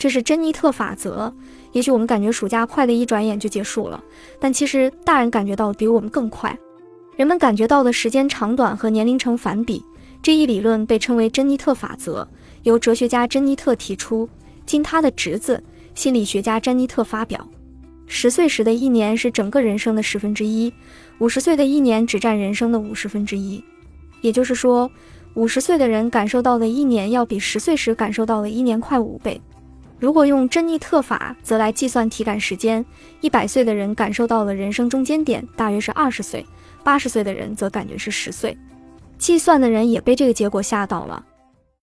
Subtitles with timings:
[0.00, 1.30] 这是珍妮特法则。
[1.72, 4.02] 也许我们感觉暑假快的一转眼就结束了，
[4.40, 6.58] 但其实大人感觉到比我们更快。
[7.16, 9.84] 人们感觉到的时间长短和年龄成反比，
[10.22, 12.26] 这一理论被称为珍妮特法则，
[12.62, 14.26] 由哲学家珍妮特提出，
[14.64, 15.62] 经他的侄子
[15.94, 17.46] 心理学家詹妮特发表。
[18.06, 20.72] 十岁时的一年是整个人生的十分之一，
[21.18, 23.62] 五十岁的一年只占人生的五十分之一。
[24.22, 24.90] 也就是说，
[25.34, 29.38] 五十岁的人感受到的一年要比十岁时感受到的一年快五倍。
[30.00, 32.84] 如果用珍妮特法则来计算体感时间，
[33.20, 36.44] 一百岁的人感受到了人生中间点大约是二十岁。
[36.82, 38.56] 八十岁的人则感觉是十岁，
[39.18, 41.22] 计算的人也被这个结果吓到了。